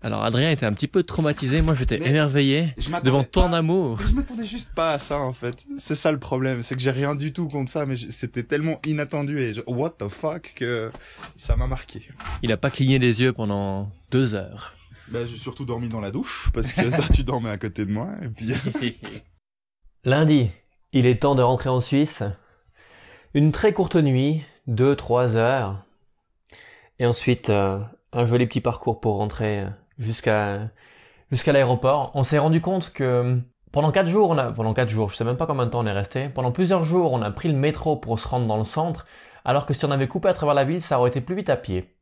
Alors 0.00 0.22
Adrien 0.22 0.52
était 0.52 0.64
un 0.64 0.72
petit 0.72 0.86
peu 0.86 1.02
traumatisé, 1.02 1.60
moi 1.60 1.74
j'étais 1.74 1.96
émerveillé 2.08 2.72
Je 2.78 2.88
devant 3.02 3.24
tant 3.24 3.48
d'amour. 3.48 4.00
Je 4.00 4.14
m'attendais 4.14 4.46
juste 4.46 4.72
pas 4.72 4.92
à 4.92 4.98
ça 5.00 5.18
en 5.18 5.32
fait. 5.32 5.64
C'est 5.78 5.96
ça 5.96 6.12
le 6.12 6.20
problème, 6.20 6.62
c'est 6.62 6.76
que 6.76 6.80
j'ai 6.80 6.92
rien 6.92 7.16
du 7.16 7.32
tout 7.32 7.48
contre 7.48 7.68
ça, 7.68 7.84
mais 7.84 7.96
c'était 7.96 8.44
tellement 8.44 8.78
inattendu 8.86 9.40
et 9.40 9.54
je- 9.54 9.60
what 9.66 9.90
the 9.98 10.06
fuck 10.08 10.52
que 10.54 10.92
ça 11.34 11.56
m'a 11.56 11.66
marqué. 11.66 12.00
Il 12.44 12.52
a 12.52 12.56
pas 12.56 12.70
cligné 12.70 13.00
des 13.00 13.22
yeux 13.22 13.32
pendant 13.32 13.90
deux 14.12 14.36
heures. 14.36 14.76
Bah, 15.10 15.24
j'ai 15.24 15.36
surtout 15.36 15.64
dormi 15.64 15.88
dans 15.88 16.00
la 16.00 16.10
douche 16.10 16.50
parce 16.52 16.72
que 16.74 16.94
toi 16.94 17.04
tu 17.14 17.24
dormais 17.24 17.48
à 17.48 17.56
côté 17.56 17.86
de 17.86 17.90
moi 17.90 18.08
et 18.22 18.28
puis 18.28 18.52
Lundi, 20.04 20.50
il 20.92 21.06
est 21.06 21.22
temps 21.22 21.34
de 21.34 21.42
rentrer 21.42 21.70
en 21.70 21.80
Suisse. 21.80 22.22
Une 23.34 23.52
très 23.52 23.72
courte 23.72 23.96
nuit, 23.96 24.42
deux, 24.66 24.96
trois 24.96 25.36
heures. 25.36 25.82
Et 26.98 27.06
ensuite, 27.06 27.50
euh, 27.50 27.80
un 28.12 28.26
joli 28.26 28.46
petit 28.46 28.60
parcours 28.60 29.00
pour 29.00 29.16
rentrer 29.16 29.60
euh, 29.60 29.68
jusqu'à 29.98 30.70
jusqu'à 31.30 31.52
l'aéroport. 31.52 32.10
On 32.14 32.22
s'est 32.22 32.38
rendu 32.38 32.60
compte 32.60 32.92
que 32.92 33.40
pendant 33.72 33.92
quatre 33.92 34.08
jours, 34.08 34.30
on 34.30 34.38
a, 34.38 34.50
pendant 34.52 34.74
quatre 34.74 34.88
jours, 34.88 35.10
je 35.10 35.16
sais 35.16 35.24
même 35.24 35.36
pas 35.36 35.46
combien 35.46 35.66
de 35.66 35.70
temps 35.70 35.80
on 35.80 35.86
est 35.86 35.92
resté. 35.92 36.28
Pendant 36.28 36.52
plusieurs 36.52 36.84
jours, 36.84 37.12
on 37.12 37.22
a 37.22 37.30
pris 37.30 37.48
le 37.48 37.54
métro 37.54 37.96
pour 37.96 38.18
se 38.18 38.26
rendre 38.28 38.46
dans 38.46 38.56
le 38.56 38.64
centre, 38.64 39.06
alors 39.44 39.66
que 39.66 39.74
si 39.74 39.84
on 39.84 39.90
avait 39.90 40.08
coupé 40.08 40.28
à 40.28 40.34
travers 40.34 40.54
la 40.54 40.64
ville, 40.64 40.80
ça 40.80 40.98
aurait 40.98 41.10
été 41.10 41.20
plus 41.20 41.34
vite 41.34 41.50
à 41.50 41.56
pied. 41.56 41.97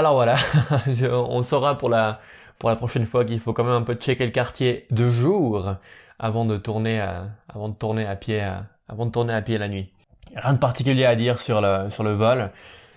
Alors 0.00 0.14
voilà, 0.14 0.36
on 1.12 1.42
saura 1.42 1.76
pour 1.76 1.90
la 1.90 2.22
pour 2.58 2.70
la 2.70 2.76
prochaine 2.76 3.04
fois 3.04 3.26
qu'il 3.26 3.38
faut 3.38 3.52
quand 3.52 3.64
même 3.64 3.74
un 3.74 3.82
peu 3.82 3.92
checker 3.92 4.24
le 4.24 4.30
quartier 4.30 4.86
de 4.90 5.06
jour 5.10 5.74
avant 6.18 6.46
de 6.46 6.56
tourner 6.56 6.98
à, 6.98 7.26
avant 7.50 7.68
de 7.68 7.74
tourner 7.74 8.06
à 8.06 8.16
pied 8.16 8.42
avant 8.88 9.04
de 9.04 9.10
tourner 9.10 9.34
à 9.34 9.42
pied 9.42 9.58
la 9.58 9.68
nuit. 9.68 9.92
Rien 10.34 10.54
de 10.54 10.58
particulier 10.58 11.04
à 11.04 11.16
dire 11.16 11.38
sur 11.38 11.60
le 11.60 11.90
sur 11.90 12.02
le 12.02 12.14
vol, 12.14 12.50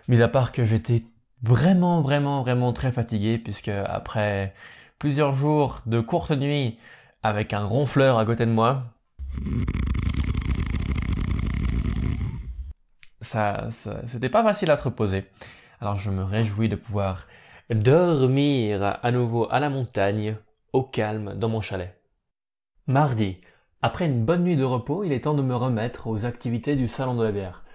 mis 0.07 0.21
à 0.21 0.29
part 0.29 0.53
que 0.53 0.63
j'étais 0.63 1.03
vraiment 1.41 2.01
vraiment 2.01 2.41
vraiment 2.41 2.71
très 2.71 2.93
fatigué 2.93 3.37
puisque 3.37 3.67
après 3.67 4.53
plusieurs 4.97 5.35
jours 5.35 5.81
de 5.85 5.99
courtes 5.99 6.31
nuits 6.31 6.77
avec 7.21 7.51
un 7.51 7.65
ronfleur 7.65 8.17
à 8.17 8.23
côté 8.23 8.45
de 8.45 8.51
moi, 8.51 8.83
ça, 13.19 13.67
ça 13.71 13.99
c'était 14.05 14.29
pas 14.29 14.43
facile 14.43 14.71
à 14.71 14.77
se 14.77 14.83
reposer. 14.83 15.25
Alors 15.83 15.99
je 15.99 16.11
me 16.11 16.23
réjouis 16.23 16.69
de 16.69 16.77
pouvoir 16.77 17.27
dormir 17.69 18.99
à 19.03 19.11
nouveau 19.11 19.49
à 19.51 19.59
la 19.59 19.69
montagne, 19.69 20.37
au 20.71 20.81
calme, 20.81 21.33
dans 21.35 21.49
mon 21.49 21.59
chalet. 21.59 22.01
Mardi. 22.87 23.41
Après 23.81 24.05
une 24.05 24.23
bonne 24.23 24.45
nuit 24.45 24.55
de 24.55 24.63
repos, 24.63 25.03
il 25.03 25.11
est 25.11 25.25
temps 25.25 25.33
de 25.33 25.41
me 25.41 25.57
remettre 25.57 26.07
aux 26.07 26.23
activités 26.23 26.77
du 26.77 26.87
salon 26.87 27.15
de 27.15 27.23
la 27.25 27.33
bière. 27.33 27.65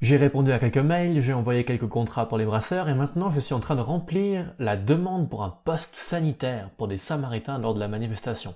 J'ai 0.00 0.16
répondu 0.16 0.52
à 0.52 0.58
quelques 0.58 0.78
mails, 0.78 1.20
j'ai 1.20 1.34
envoyé 1.34 1.64
quelques 1.64 1.86
contrats 1.86 2.26
pour 2.28 2.38
les 2.38 2.46
brasseurs 2.46 2.88
et 2.88 2.94
maintenant 2.94 3.28
je 3.28 3.40
suis 3.40 3.52
en 3.52 3.60
train 3.60 3.76
de 3.76 3.82
remplir 3.82 4.54
la 4.58 4.78
demande 4.78 5.28
pour 5.28 5.42
un 5.42 5.50
poste 5.50 5.94
sanitaire 5.94 6.70
pour 6.78 6.88
des 6.88 6.96
samaritains 6.96 7.58
lors 7.58 7.74
de 7.74 7.80
la 7.80 7.88
manifestation. 7.88 8.54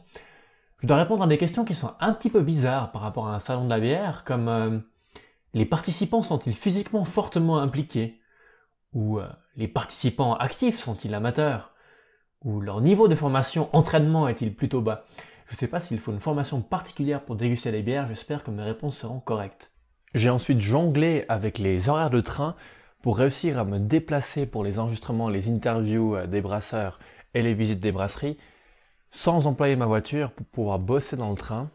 Je 0.81 0.87
dois 0.87 0.97
répondre 0.97 1.25
à 1.25 1.27
des 1.27 1.37
questions 1.37 1.67
qui 1.67 1.75
sont 1.75 1.93
un 2.01 2.15
petit 2.15 2.31
peu 2.31 2.41
bizarres 2.41 2.91
par 2.91 3.03
rapport 3.03 3.29
à 3.29 3.35
un 3.35 3.39
salon 3.39 3.67
de 3.67 3.71
la 3.71 3.81
bière, 3.81 4.25
comme 4.25 4.49
euh, 4.49 4.79
les 5.53 5.67
participants 5.67 6.23
sont-ils 6.23 6.55
physiquement 6.55 7.05
fortement 7.05 7.59
impliqués? 7.59 8.19
Ou 8.97 9.19
euh, 9.19 9.29
les 9.57 9.69
participants 9.69 10.37
actifs 10.37 10.79
sont-ils 10.79 11.15
amateurs? 11.15 11.75
Ou 12.43 12.63
leur 12.63 12.81
niveau 12.81 13.09
de 13.09 13.15
formation 13.15 13.69
entraînement 13.75 14.27
est-il 14.27 14.55
plutôt 14.55 14.81
bas? 14.81 15.05
Je 15.47 15.53
ne 15.53 15.59
sais 15.59 15.67
pas 15.67 15.81
s'il 15.81 15.99
faut 15.99 16.13
une 16.13 16.21
formation 16.21 16.63
particulière 16.63 17.21
pour 17.21 17.37
déguster 17.37 17.71
les 17.71 17.83
bières, 17.83 18.09
j'espère 18.09 18.43
que 18.43 18.51
mes 18.51 18.63
réponses 18.63 18.97
seront 18.97 19.21
correctes. 19.21 19.71
J'ai 20.15 20.31
ensuite 20.31 20.61
jonglé 20.61 21.27
avec 21.29 21.59
les 21.59 21.91
horaires 21.91 22.09
de 22.09 22.23
train 22.23 22.57
pour 23.03 23.19
réussir 23.19 23.59
à 23.59 23.65
me 23.65 23.79
déplacer 23.79 24.47
pour 24.47 24.65
les 24.65 24.79
enregistrements, 24.79 25.29
les 25.29 25.51
interviews 25.51 26.17
euh, 26.17 26.27
des 26.27 26.41
brasseurs 26.41 26.99
et 27.35 27.43
les 27.43 27.53
visites 27.53 27.81
des 27.81 27.93
brasseries 27.93 28.39
sans 29.11 29.47
employer 29.47 29.77
ma 29.77 29.87
voiture 29.87 30.33
pour 30.33 30.47
pouvoir 30.47 30.79
bosser 30.79 31.17
dans 31.17 31.29
le 31.29 31.37
train. 31.37 31.69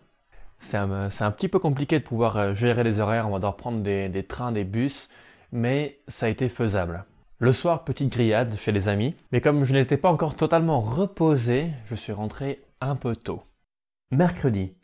C'est 0.57 0.77
un, 0.77 1.31
petit 1.31 1.47
peu 1.47 1.59
compliqué 1.59 1.99
de 1.99 2.03
pouvoir 2.03 2.37
euh, 2.37 2.55
gérer 2.55 2.83
les 2.83 2.99
horaires, 2.99 3.27
on 3.27 3.31
va 3.31 3.37
devoir 3.37 3.57
prendre 3.57 3.83
des 3.83 4.25
trains, 4.27 4.51
des 4.51 4.63
bus, 4.63 5.09
mais 5.51 5.99
ça 6.07 6.25
a 6.25 6.29
été 6.29 6.49
faisable. 6.49 7.05
Le 7.43 7.53
soir, 7.53 7.83
petite 7.85 8.11
grillade 8.11 8.55
chez 8.55 8.71
les 8.71 8.87
amis, 8.87 9.15
mais 9.31 9.41
comme 9.41 9.65
je 9.65 9.73
n'étais 9.73 9.97
pas 9.97 10.11
encore 10.11 10.35
totalement 10.35 10.79
reposé, 10.79 11.71
je 11.87 11.95
suis 11.95 12.13
rentré 12.13 12.59
un 12.81 12.95
peu 12.95 13.15
tôt. 13.15 13.41
Mercredi. 14.11 14.77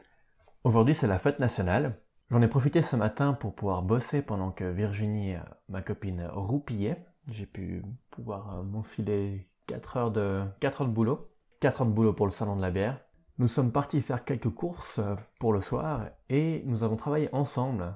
Aujourd'hui, 0.63 0.95
c'est 0.95 1.05
la 1.05 1.19
fête 1.19 1.39
nationale. 1.39 2.01
J'en 2.31 2.41
ai 2.41 2.47
profité 2.47 2.81
ce 2.81 2.95
matin 2.95 3.33
pour 3.33 3.53
pouvoir 3.53 3.83
bosser 3.83 4.23
pendant 4.23 4.49
que 4.49 4.63
Virginie, 4.63 5.35
euh, 5.35 5.39
ma 5.69 5.83
copine, 5.83 6.27
roupillait. 6.33 7.05
J'ai 7.29 7.45
pu 7.45 7.83
pouvoir 8.09 8.55
euh, 8.55 8.63
m'enfiler 8.63 9.47
4 9.67 9.97
heures 9.97 10.11
de, 10.11 10.41
4 10.59 10.81
heures 10.81 10.87
de 10.87 10.93
boulot. 10.93 11.29
4 11.59 11.81
heures 11.81 11.87
de 11.87 11.93
boulot 11.93 12.13
pour 12.13 12.25
le 12.25 12.31
salon 12.31 12.55
de 12.55 12.61
la 12.63 12.71
bière. 12.71 12.99
Nous 13.37 13.47
sommes 13.47 13.71
partis 13.71 14.01
faire 14.01 14.25
quelques 14.25 14.49
courses 14.49 14.97
euh, 14.97 15.13
pour 15.39 15.53
le 15.53 15.61
soir 15.61 16.07
et 16.27 16.63
nous 16.65 16.83
avons 16.83 16.95
travaillé 16.95 17.29
ensemble. 17.33 17.93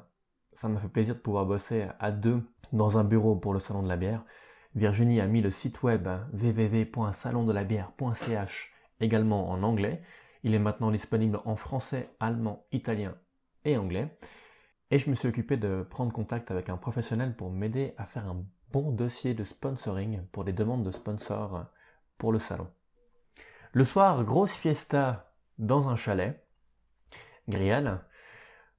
Ça 0.54 0.70
m'a 0.70 0.80
fait 0.80 0.88
plaisir 0.88 1.16
de 1.16 1.20
pouvoir 1.20 1.48
bosser 1.48 1.88
à 2.00 2.12
deux 2.12 2.44
dans 2.74 3.00
un 3.00 3.04
bureau 3.04 3.36
pour 3.36 3.54
le 3.56 3.60
salon 3.60 3.82
de 3.82 3.88
la 3.88 3.98
bière. 3.98 4.24
Virginie 4.76 5.20
a 5.20 5.28
mis 5.28 5.42
le 5.42 5.50
site 5.50 5.84
web 5.84 6.08
www.salondelabière.ch 6.34 8.72
également 9.02 9.50
en 9.50 9.64
anglais. 9.64 10.02
Il 10.44 10.54
est 10.54 10.60
maintenant 10.60 10.92
disponible 10.92 11.42
en 11.46 11.58
français, 11.58 12.10
allemand, 12.20 12.66
italien 12.72 13.16
et 13.66 13.76
anglais. 13.78 14.16
Et 14.90 14.98
je 14.98 15.10
me 15.10 15.16
suis 15.16 15.28
occupé 15.28 15.58
de 15.58 15.86
prendre 15.90 16.14
contact 16.14 16.52
avec 16.52 16.70
un 16.70 16.78
professionnel 16.78 17.36
pour 17.36 17.52
m'aider 17.52 17.94
à 17.98 18.06
faire 18.06 18.28
un 18.28 18.46
bon 18.72 18.92
dossier 18.92 19.34
de 19.34 19.44
sponsoring 19.44 20.22
pour 20.32 20.46
des 20.46 20.54
demandes 20.54 20.84
de 20.84 20.92
sponsors 20.92 21.66
pour 22.18 22.32
le 22.32 22.40
salon. 22.40 22.68
Le 23.74 23.84
soir, 23.84 24.24
grosse 24.24 24.56
fiesta 24.56 25.34
dans 25.58 25.90
un 25.90 25.96
chalet. 25.96 26.46
Grial. 27.48 28.04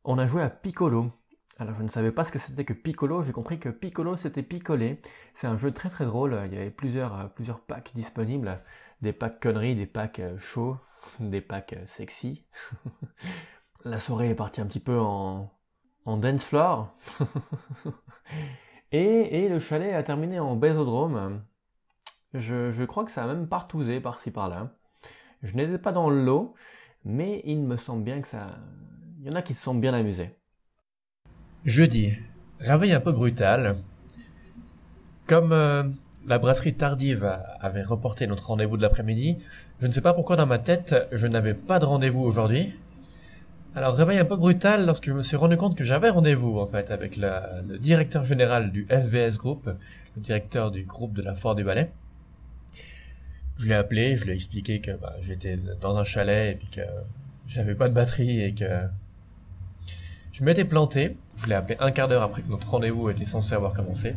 On 0.05 0.19
a 0.19 0.27
joué 0.27 0.43
à 0.43 0.51
Piccolo. 0.51 1.13
Alors 1.59 1.75
je 1.75 1.83
ne 1.83 1.89
savais 1.89 2.13
pas 2.13 2.25
ce 2.25 2.33
que 2.33 2.39
c'était 2.39 2.65
que 2.65 2.73
Piccolo, 2.73 3.23
j'ai 3.23 3.33
compris 3.33 3.59
que 3.59 3.69
Piccolo 3.69 4.17
c'était 4.17 4.43
picolé. 4.43 5.01
C'est 5.35 5.47
un 5.47 5.57
jeu 5.59 5.71
très 5.71 5.91
très 5.91 6.07
drôle, 6.07 6.41
il 6.47 6.55
y 6.55 6.57
avait 6.57 6.71
plusieurs, 6.71 7.19
euh, 7.19 7.27
plusieurs 7.27 7.61
packs 7.61 7.93
disponibles, 7.95 8.61
des 9.03 9.13
packs 9.13 9.41
conneries, 9.41 9.75
des 9.75 9.87
packs 9.87 10.21
euh, 10.21 10.39
chauds, 10.39 10.79
des 11.21 11.41
packs 11.41 11.75
euh, 11.75 11.87
sexy. 11.87 12.45
La 13.85 14.01
soirée 14.01 14.31
est 14.31 14.35
partie 14.35 14.61
un 14.61 14.67
petit 14.67 14.81
peu 14.81 14.99
en, 14.99 15.51
dance 16.07 16.45
floor. 16.45 16.97
et, 18.93 19.45
et 19.45 19.49
le 19.49 19.59
chalet 19.59 19.93
a 19.93 20.03
terminé 20.03 20.39
en 20.41 20.57
bésodrome. 20.57 21.43
Je, 22.33 22.71
je 22.71 22.85
crois 22.85 23.05
que 23.05 23.11
ça 23.11 23.25
a 23.25 23.27
même 23.27 23.49
partousé 23.49 24.01
par-ci 24.01 24.31
par-là. 24.31 24.71
Je 25.43 25.55
n'étais 25.57 25.79
pas 25.79 25.93
dans 25.93 26.09
l'eau, 26.09 26.55
mais 27.05 27.43
il 27.45 27.63
me 27.63 27.77
semble 27.77 28.05
bien 28.05 28.21
que 28.21 28.29
ça... 28.29 28.47
Il 29.21 29.27
y 29.27 29.31
en 29.31 29.35
a 29.35 29.43
qui 29.43 29.55
se 29.55 29.63
sont 29.63 29.75
bien 29.75 29.95
amusés. 29.95 30.37
Jeudi, 31.65 32.19
réveil 32.59 32.93
un 32.93 32.99
peu 32.99 33.13
brutal. 33.13 33.77
Comme 35.29 35.53
euh, 35.53 35.85
la 36.27 36.39
brasserie 36.39 36.75
tardive 36.75 37.39
avait 37.61 37.83
reporté 37.83 38.27
notre 38.27 38.49
rendez-vous 38.49 38.77
de 38.77 38.83
l'après-midi, 38.83 39.39
je 39.81 39.87
ne 39.87 39.93
sais 39.93 40.01
pas 40.01 40.13
pourquoi 40.13 40.35
dans 40.35 40.47
ma 40.47 40.59
tête 40.59 40.97
je 41.13 41.25
n'avais 41.29 41.55
pas 41.55 41.79
de 41.79 41.85
rendez-vous 41.85 42.23
aujourd'hui. 42.23 42.75
Alors 43.77 43.95
réveil 43.95 44.19
un 44.19 44.25
peu 44.25 44.37
brutal 44.37 44.87
lorsque 44.87 45.07
je 45.07 45.13
me 45.13 45.23
suis 45.23 45.37
rendu 45.37 45.57
compte 45.57 45.77
que 45.77 45.85
j'avais 45.85 46.11
rendez-vous 46.11 46.59
en 46.59 46.67
fait 46.67 46.91
avec 46.91 47.17
le 47.17 47.79
directeur 47.79 48.25
général 48.25 48.73
du 48.73 48.85
FVS 48.87 49.39
Group, 49.39 49.71
le 50.17 50.21
directeur 50.21 50.73
du 50.73 50.83
groupe 50.83 51.13
de 51.13 51.23
la 51.23 51.37
Fort 51.37 51.55
du 51.55 51.63
Ballet. 51.63 51.93
Je 53.59 53.69
l'ai 53.69 53.75
appelé, 53.75 54.17
je 54.17 54.25
lui 54.25 54.33
ai 54.33 54.35
expliqué 54.35 54.81
que 54.81 54.91
bah, 54.91 55.15
j'étais 55.21 55.61
dans 55.81 55.97
un 55.97 56.05
chalet 56.05 56.55
et 56.55 56.57
puis 56.57 56.69
que 56.69 56.81
j'avais 57.47 57.77
pas 57.77 57.89
de 57.89 57.95
batterie 57.95 58.41
et 58.41 58.53
que 58.53 58.67
je 60.33 60.43
m'étais 60.45 60.65
planté. 60.65 61.17
Je 61.43 61.49
l'ai 61.49 61.55
appelé 61.55 61.77
un 61.81 61.91
quart 61.91 62.09
d'heure 62.09 62.23
après 62.23 62.43
que 62.43 62.49
notre 62.49 62.71
rendez-vous 62.71 63.11
était 63.11 63.25
censé 63.25 63.55
avoir 63.55 63.75
commencé. 63.75 64.15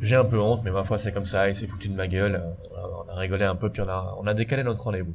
J'ai 0.00 0.16
un 0.16 0.24
peu 0.24 0.38
honte, 0.38 0.62
mais 0.64 0.70
ma 0.70 0.84
foi 0.84 0.98
c'est 0.98 1.12
comme 1.12 1.24
ça, 1.24 1.48
il 1.48 1.56
s'est 1.56 1.66
foutu 1.66 1.88
de 1.88 1.94
ma 1.94 2.06
gueule. 2.06 2.42
On 2.72 3.10
a, 3.10 3.14
rigolé 3.14 3.44
un 3.44 3.56
peu, 3.56 3.70
puis 3.70 3.82
on 3.82 4.26
a, 4.26 4.34
décalé 4.34 4.62
notre 4.62 4.82
rendez-vous. 4.82 5.14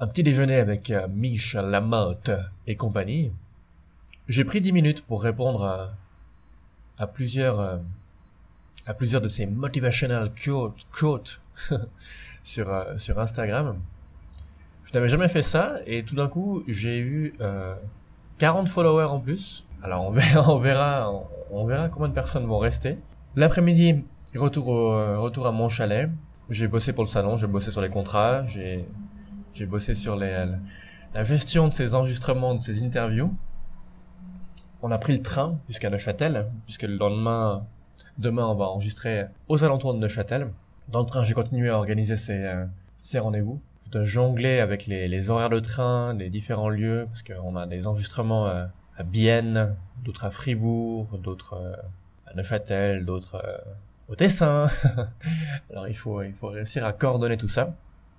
Un 0.00 0.06
petit 0.06 0.22
déjeuner 0.22 0.56
avec 0.56 0.90
euh, 0.90 1.08
Michel 1.08 1.66
Lamotte 1.66 2.30
et 2.66 2.76
compagnie. 2.76 3.32
J'ai 4.28 4.44
pris 4.44 4.60
dix 4.60 4.72
minutes 4.72 5.04
pour 5.04 5.22
répondre 5.22 5.64
à, 5.64 5.90
euh, 7.00 7.06
plusieurs 7.06 7.80
de 9.20 9.28
ces 9.28 9.46
motivational 9.46 10.30
quotes, 10.92 11.40
sur 12.44 12.68
euh, 12.68 12.98
sur 12.98 13.18
Instagram. 13.18 13.78
Je 14.84 14.92
n'avais 14.94 15.08
jamais 15.08 15.28
fait 15.28 15.42
ça 15.42 15.76
et 15.86 16.02
tout 16.02 16.14
d'un 16.14 16.28
coup 16.28 16.62
j'ai 16.66 16.98
eu 16.98 17.34
euh, 17.40 17.74
40 18.38 18.68
followers 18.68 19.04
en 19.04 19.20
plus. 19.20 19.66
Alors 19.82 20.04
on 20.04 20.10
verra, 20.10 20.50
on 20.52 20.58
verra, 20.58 21.22
on 21.50 21.64
verra 21.64 21.88
combien 21.88 22.08
de 22.08 22.14
personnes 22.14 22.46
vont 22.46 22.58
rester. 22.58 22.98
L'après-midi, 23.36 24.04
retour 24.34 24.68
au, 24.68 24.92
euh, 24.92 25.18
retour 25.18 25.46
à 25.46 25.52
mon 25.52 25.68
chalet. 25.68 26.10
J'ai 26.50 26.66
bossé 26.66 26.92
pour 26.92 27.04
le 27.04 27.08
salon, 27.08 27.36
j'ai 27.36 27.46
bossé 27.46 27.70
sur 27.70 27.82
les 27.82 27.90
contrats, 27.90 28.44
j'ai, 28.46 28.86
j'ai 29.52 29.66
bossé 29.66 29.94
sur 29.94 30.16
les, 30.16 30.46
la 31.14 31.22
gestion 31.22 31.68
de 31.68 31.72
ces 31.74 31.94
enregistrements, 31.94 32.54
de 32.54 32.62
ces 32.62 32.82
interviews. 32.82 33.34
On 34.80 34.90
a 34.90 34.98
pris 34.98 35.12
le 35.12 35.22
train 35.22 35.58
jusqu'à 35.68 35.90
Neuchâtel, 35.90 36.46
puisque 36.64 36.84
le 36.84 36.96
lendemain, 36.96 37.66
demain, 38.16 38.46
on 38.46 38.54
va 38.54 38.66
enregistrer 38.66 39.26
aux 39.48 39.62
alentours 39.62 39.92
de 39.92 39.98
Neuchâtel. 39.98 40.50
Dans 40.88 41.00
le 41.00 41.06
train, 41.06 41.22
j'ai 41.22 41.34
continué 41.34 41.68
à 41.68 41.76
organiser 41.76 42.16
ces, 42.16 42.44
euh, 42.44 42.64
ces 43.02 43.18
rendez-vous 43.18 43.60
de 43.92 44.04
jongler 44.04 44.60
avec 44.60 44.86
les, 44.86 45.08
les, 45.08 45.30
horaires 45.30 45.50
de 45.50 45.60
train, 45.60 46.14
les 46.14 46.30
différents 46.30 46.68
lieux, 46.68 47.06
parce 47.08 47.22
qu'on 47.22 47.56
a 47.56 47.66
des 47.66 47.86
enregistrements 47.86 48.46
à, 48.98 49.02
Bienne, 49.02 49.76
d'autres 50.04 50.24
à 50.24 50.30
Fribourg, 50.30 51.18
d'autres 51.18 51.54
euh, 51.54 51.76
à 52.26 52.34
Neuchâtel, 52.34 53.04
d'autres 53.04 53.36
euh, 53.36 53.58
au 54.08 54.16
Tessin. 54.16 54.68
Alors 55.70 55.88
il 55.88 55.96
faut, 55.96 56.22
il 56.22 56.32
faut 56.32 56.48
réussir 56.48 56.84
à 56.84 56.92
coordonner 56.92 57.36
tout 57.36 57.48
ça. 57.48 57.74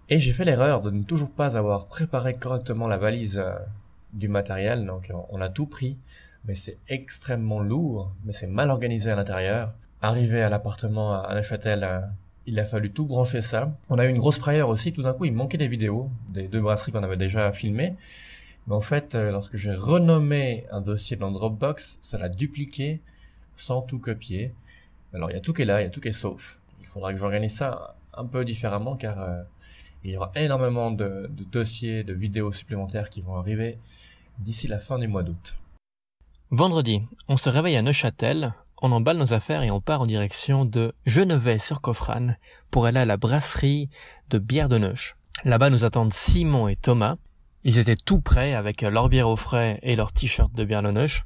Et 0.10 0.18
j'ai 0.20 0.34
fait 0.34 0.46
l'erreur 0.46 0.82
de 0.82 0.90
ne 0.90 1.04
toujours 1.04 1.32
pas 1.32 1.58
avoir 1.58 1.88
préparé 1.88 2.36
correctement 2.36 2.88
la 2.88 2.98
valise 2.98 3.40
euh, 3.44 3.56
du 4.14 4.28
matériel, 4.28 4.86
donc 4.86 5.12
on 5.30 5.40
a 5.40 5.50
tout 5.50 5.68
pris, 5.68 5.96
mais 6.46 6.56
c'est 6.56 6.78
extrêmement 6.88 7.60
lourd, 7.60 8.16
mais 8.26 8.34
c'est 8.34 8.48
mal 8.48 8.72
organisé 8.72 9.12
à 9.12 9.16
l'intérieur. 9.16 9.74
Arrivé 10.02 10.42
à 10.42 10.50
l'appartement 10.50 11.22
à 11.22 11.36
Neuchâtel, 11.36 12.10
il 12.48 12.60
a 12.60 12.66
fallu 12.66 12.92
tout 12.92 13.06
brancher 13.06 13.42
ça. 13.42 13.72
On 13.90 14.00
a 14.00 14.06
eu 14.06 14.10
une 14.10 14.18
grosse 14.18 14.40
frayeur 14.40 14.70
aussi, 14.70 14.92
tout 14.92 15.04
d'un 15.04 15.14
coup 15.14 15.26
il 15.26 15.34
manquait 15.34 15.60
des 15.60 15.68
vidéos 15.68 16.10
des 16.30 16.48
deux 16.48 16.60
brasseries 16.60 16.92
qu'on 16.92 17.04
avait 17.04 17.18
déjà 17.18 17.52
filmées. 17.52 17.96
Mais 18.70 18.76
en 18.76 18.82
fait, 18.82 19.16
euh, 19.16 19.32
lorsque 19.32 19.58
j'ai 19.58 19.74
renommé 19.74 20.66
un 20.72 20.80
dossier 20.80 21.18
dans 21.18 21.32
Dropbox, 21.32 21.98
ça 22.02 22.20
l'a 22.20 22.30
dupliqué 22.30 23.02
sans 23.56 23.82
tout 23.82 23.98
copier. 23.98 24.54
Alors 25.12 25.32
il 25.32 25.34
y 25.34 25.38
a 25.38 25.40
tout 25.40 25.54
qui 25.54 25.64
est 25.64 25.66
là, 25.66 25.82
il 25.82 25.86
y 25.86 25.88
a 25.88 25.90
tout 25.90 26.00
qui 26.00 26.10
est 26.10 26.12
sauf. 26.12 26.62
Il 26.80 26.86
faudra 26.86 27.12
que 27.12 27.20
j'organise 27.20 27.56
ça 27.56 27.96
un 28.14 28.26
peu 28.26 28.46
différemment 28.46 28.96
car 28.96 29.20
euh, 29.20 29.42
il 30.04 30.12
y 30.12 30.18
aura 30.18 30.32
énormément 30.36 30.92
de, 30.92 31.30
dossiers, 31.52 32.04
de 32.04 32.14
vidéos 32.14 32.52
supplémentaires 32.52 33.10
qui 33.10 33.22
vont 33.22 33.36
arriver 33.36 33.80
d'ici 34.38 34.68
la 34.68 34.78
fin 34.78 35.00
du 35.00 35.08
mois 35.08 35.24
d'août. 35.24 35.58
Vendredi, 36.52 37.02
on 37.28 37.38
se 37.38 37.50
réveille 37.50 37.76
à 37.76 37.82
Neuchâtel, 37.82 38.54
on 38.82 38.92
emballe 38.92 39.18
nos 39.18 39.34
affaires 39.34 39.64
et 39.64 39.72
on 39.72 39.82
part 39.82 40.02
en 40.02 40.06
direction 40.06 40.64
de 40.64 40.94
Genevet-sur-Coffrane 41.08 42.38
pour 42.70 42.86
aller 42.86 43.00
à 43.00 43.06
la 43.06 43.18
brasserie 43.18 43.90
de 44.30 44.38
bière 44.38 44.70
de 44.70 44.78
Neuch. 44.78 45.16
Là-bas 45.44 45.72
nous 45.72 45.86
attendent 45.86 46.14
Simon 46.14 46.68
et 46.68 46.76
Thomas. 46.76 47.18
Ils 47.64 47.78
étaient 47.78 47.96
tout 47.98 48.22
prêts 48.22 48.54
avec 48.54 48.82
leur 48.82 49.10
bière 49.10 49.28
au 49.28 49.36
frais 49.36 49.80
et 49.84 49.96
leur 49.96 50.14
t-shirt 50.14 50.54
de 50.54 50.64
bière 50.64 50.82
Neuch. 50.82 51.26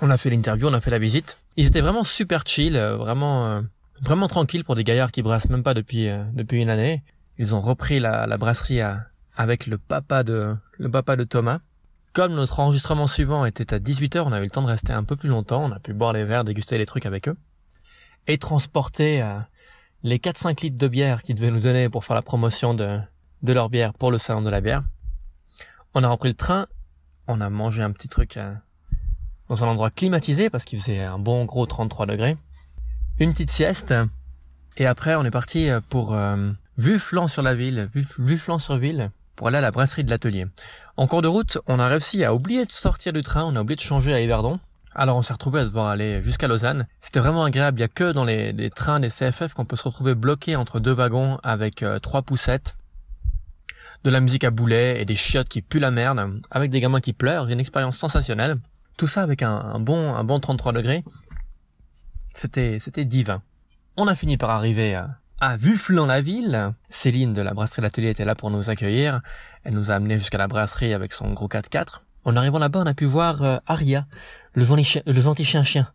On 0.00 0.10
a 0.10 0.18
fait 0.18 0.30
l'interview, 0.30 0.68
on 0.68 0.74
a 0.74 0.80
fait 0.80 0.90
la 0.90 0.98
visite. 0.98 1.38
Ils 1.56 1.66
étaient 1.66 1.80
vraiment 1.80 2.04
super 2.04 2.42
chill, 2.46 2.76
euh, 2.76 2.96
vraiment 2.96 3.46
euh, 3.46 3.60
vraiment 4.00 4.26
tranquilles 4.26 4.64
pour 4.64 4.74
des 4.74 4.84
gaillards 4.84 5.12
qui 5.12 5.22
brassent 5.22 5.48
même 5.48 5.62
pas 5.62 5.74
depuis 5.74 6.08
euh, 6.08 6.24
depuis 6.34 6.60
une 6.60 6.68
année. 6.68 7.02
Ils 7.38 7.54
ont 7.54 7.60
repris 7.60 7.98
la, 7.98 8.26
la 8.26 8.36
brasserie 8.36 8.80
avec 9.36 9.66
le 9.66 9.78
papa 9.78 10.22
de 10.22 10.54
le 10.78 10.90
papa 10.90 11.16
de 11.16 11.24
Thomas. 11.24 11.60
Comme 12.12 12.34
notre 12.34 12.60
enregistrement 12.60 13.06
suivant 13.06 13.46
était 13.46 13.72
à 13.72 13.78
18h, 13.78 14.24
on 14.26 14.32
a 14.32 14.40
eu 14.40 14.44
le 14.44 14.50
temps 14.50 14.60
de 14.60 14.66
rester 14.66 14.92
un 14.92 15.02
peu 15.02 15.16
plus 15.16 15.30
longtemps, 15.30 15.64
on 15.64 15.72
a 15.72 15.78
pu 15.78 15.94
boire 15.94 16.12
les 16.12 16.24
verres, 16.24 16.44
déguster 16.44 16.76
les 16.76 16.84
trucs 16.84 17.06
avec 17.06 17.26
eux, 17.26 17.38
et 18.26 18.36
transporter 18.36 19.26
les 20.02 20.18
4-5 20.18 20.60
litres 20.62 20.78
de 20.78 20.88
bière 20.88 21.22
qu'ils 21.22 21.36
devaient 21.36 21.50
nous 21.50 21.60
donner 21.60 21.88
pour 21.88 22.04
faire 22.04 22.14
la 22.14 22.20
promotion 22.20 22.74
de, 22.74 22.98
de 23.42 23.52
leur 23.54 23.70
bière 23.70 23.94
pour 23.94 24.10
le 24.10 24.18
salon 24.18 24.42
de 24.42 24.50
la 24.50 24.60
bière. 24.60 24.82
On 25.94 26.02
a 26.04 26.08
repris 26.08 26.28
le 26.28 26.34
train, 26.34 26.66
on 27.26 27.40
a 27.40 27.50
mangé 27.50 27.82
un 27.82 27.90
petit 27.90 28.08
truc 28.08 28.36
euh, 28.36 28.54
dans 29.48 29.62
un 29.62 29.68
endroit 29.68 29.90
climatisé 29.90 30.48
parce 30.48 30.64
qu'il 30.64 30.80
faisait 30.80 31.00
un 31.00 31.18
bon 31.18 31.44
gros 31.44 31.66
33 31.66 32.06
degrés, 32.06 32.36
une 33.18 33.32
petite 33.32 33.50
sieste, 33.50 33.94
et 34.78 34.86
après 34.86 35.14
on 35.16 35.24
est 35.24 35.30
parti 35.30 35.68
euh, 35.68 35.80
pour 35.86 36.16
vue 36.78 36.98
flanc 36.98 37.26
sur 37.26 37.42
la 37.42 37.54
ville, 37.54 37.90
flanc 38.38 38.58
sur 38.58 38.78
ville, 38.78 39.10
pour 39.36 39.48
aller 39.48 39.58
à 39.58 39.60
la 39.60 39.70
brasserie 39.70 40.04
de 40.04 40.10
l'atelier. 40.10 40.46
En 40.96 41.06
cours 41.06 41.22
de 41.22 41.28
route, 41.28 41.58
on 41.66 41.78
a 41.78 41.88
réussi 41.88 42.24
à 42.24 42.34
oublier 42.34 42.64
de 42.64 42.72
sortir 42.72 43.12
du 43.12 43.22
train, 43.22 43.44
on 43.44 43.56
a 43.56 43.60
oublié 43.60 43.76
de 43.76 43.80
changer 43.80 44.14
à 44.14 44.20
Yverdon. 44.20 44.60
Alors 44.94 45.16
on 45.16 45.22
s'est 45.22 45.32
retrouvé 45.32 45.60
à 45.60 45.64
devoir 45.64 45.86
aller 45.86 46.22
jusqu'à 46.22 46.48
Lausanne. 46.48 46.86
C'était 47.00 47.20
vraiment 47.20 47.44
agréable, 47.44 47.78
il 47.78 47.82
y 47.82 47.84
a 47.84 47.88
que 47.88 48.12
dans 48.12 48.24
les, 48.24 48.70
trains 48.70 49.00
des 49.00 49.08
CFF 49.08 49.54
qu'on 49.54 49.64
peut 49.64 49.76
se 49.76 49.84
retrouver 49.84 50.14
bloqué 50.14 50.56
entre 50.56 50.80
deux 50.80 50.92
wagons 50.92 51.38
avec 51.42 51.82
euh, 51.82 51.98
trois 51.98 52.22
poussettes, 52.22 52.76
de 54.04 54.10
la 54.10 54.20
musique 54.20 54.44
à 54.44 54.50
boulet 54.50 55.00
et 55.00 55.04
des 55.04 55.14
chiottes 55.14 55.48
qui 55.48 55.62
puent 55.62 55.80
la 55.80 55.90
merde, 55.90 56.40
avec 56.50 56.70
des 56.70 56.80
gamins 56.80 57.00
qui 57.00 57.12
pleurent, 57.12 57.48
une 57.48 57.60
expérience 57.60 57.96
sensationnelle. 57.96 58.58
Tout 58.96 59.06
ça 59.06 59.22
avec 59.22 59.42
un, 59.42 59.80
bon 59.80 60.14
un 60.14 60.24
bon 60.24 60.40
33 60.40 60.72
degrés. 60.72 61.04
C'était 62.34 62.78
c'était 62.78 63.04
divin. 63.04 63.42
On 63.96 64.06
a 64.06 64.14
fini 64.14 64.36
par 64.36 64.50
arriver 64.50 64.94
à, 64.94 65.18
à 65.40 65.56
la 65.56 66.20
ville 66.20 66.72
Céline 66.88 67.32
de 67.32 67.42
la 67.42 67.52
brasserie 67.52 67.82
L'Atelier 67.82 68.10
était 68.10 68.24
là 68.24 68.34
pour 68.34 68.50
nous 68.50 68.70
accueillir. 68.70 69.20
Elle 69.64 69.74
nous 69.74 69.90
a 69.90 69.94
amenés 69.94 70.18
jusqu'à 70.18 70.38
la 70.38 70.48
brasserie 70.48 70.94
avec 70.94 71.12
son 71.12 71.32
gros 71.32 71.48
4x4. 71.48 72.00
En 72.24 72.36
arrivant 72.36 72.58
là-bas, 72.58 72.80
on 72.80 72.86
a 72.86 72.94
pu 72.94 73.04
voir 73.04 73.42
euh, 73.42 73.58
Aria, 73.66 74.06
le, 74.54 74.62
ventis 74.62 75.44
chien-chien. 75.44 75.92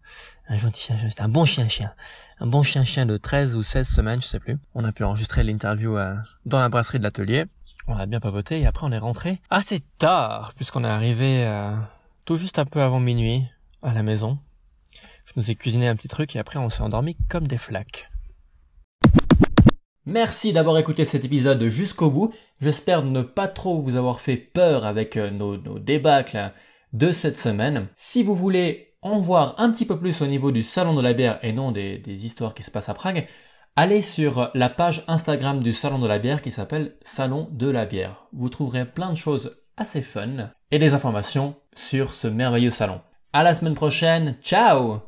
Un 0.49 0.57
gentil 0.57 0.81
chien-chien, 0.81 1.09
c'était 1.09 1.21
un 1.21 1.29
bon 1.29 1.45
chien-chien. 1.45 1.93
Un 2.39 2.47
bon 2.47 2.63
chien-chien 2.63 3.05
de 3.05 3.17
13 3.17 3.55
ou 3.55 3.63
16 3.63 3.87
semaines, 3.87 4.21
je 4.21 4.27
sais 4.27 4.39
plus. 4.39 4.57
On 4.75 4.83
a 4.83 4.91
pu 4.91 5.03
enregistrer 5.03 5.43
l'interview 5.43 5.97
euh, 5.97 6.15
dans 6.45 6.59
la 6.59 6.67
brasserie 6.67 6.99
de 6.99 7.03
l'atelier. 7.03 7.45
On 7.89 7.95
a 7.95 8.05
bien 8.05 8.19
papoté 8.19 8.59
et 8.59 8.65
après 8.65 8.85
on 8.85 8.91
est 8.91 8.97
rentré 8.97 9.39
assez 9.49 9.79
tard, 9.97 10.53
puisqu'on 10.55 10.83
est 10.83 10.89
arrivé 10.89 11.45
euh, 11.45 11.73
tout 12.25 12.35
juste 12.35 12.59
un 12.59 12.65
peu 12.65 12.81
avant 12.81 12.99
minuit 12.99 13.45
à 13.81 13.93
la 13.93 14.03
maison. 14.03 14.39
Je 15.25 15.33
nous 15.37 15.49
ai 15.49 15.55
cuisiné 15.55 15.87
un 15.87 15.95
petit 15.95 16.09
truc 16.09 16.35
et 16.35 16.39
après 16.39 16.59
on 16.59 16.69
s'est 16.69 16.81
endormi 16.81 17.15
comme 17.29 17.47
des 17.47 17.55
flaques. 17.55 18.11
Merci 20.05 20.51
d'avoir 20.51 20.77
écouté 20.77 21.05
cet 21.05 21.23
épisode 21.23 21.63
jusqu'au 21.67 22.11
bout. 22.11 22.33
J'espère 22.59 23.03
ne 23.03 23.21
pas 23.21 23.47
trop 23.47 23.81
vous 23.81 23.95
avoir 23.95 24.19
fait 24.19 24.37
peur 24.37 24.85
avec 24.85 25.15
euh, 25.15 25.31
nos, 25.31 25.57
débâcles 25.79 26.51
de 26.91 27.13
cette 27.13 27.37
semaine. 27.37 27.87
Si 27.95 28.21
vous 28.21 28.35
voulez 28.35 28.95
en 29.01 29.21
voir 29.21 29.55
un 29.59 29.71
petit 29.71 29.85
peu 29.85 29.97
plus 29.97 30.21
au 30.21 30.27
niveau 30.27 30.51
du 30.51 30.61
salon 30.61 30.93
de 30.93 31.01
la 31.01 31.13
bière 31.13 31.39
et 31.41 31.53
non 31.53 31.71
des 31.71 32.25
histoires 32.25 32.53
qui 32.53 32.63
se 32.63 32.71
passent 32.71 32.89
à 32.89 32.93
Prague, 32.93 33.27
allez 33.77 34.01
sur 34.01 34.49
la 34.55 34.69
page 34.69 35.03
Instagram 35.07 35.61
du 35.61 35.71
salon 35.71 35.99
de 35.99 36.07
la 36.07 36.19
bière 36.19 36.41
qui 36.41 36.51
s'appelle 36.51 36.95
Salon 37.03 37.47
de 37.51 37.69
la 37.69 37.85
bière. 37.85 38.25
Vous 38.33 38.49
trouverez 38.49 38.83
plein 38.83 39.11
de 39.11 39.17
choses 39.17 39.61
assez 39.77 40.01
fun 40.01 40.49
et 40.71 40.79
des 40.79 40.93
informations 40.93 41.55
sur 41.73 42.13
ce 42.13 42.27
merveilleux 42.27 42.71
salon. 42.71 42.99
À 43.31 43.43
la 43.43 43.53
semaine 43.53 43.75
prochaine, 43.75 44.35
ciao 44.41 45.01